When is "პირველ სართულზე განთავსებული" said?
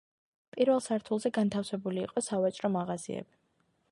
0.53-2.03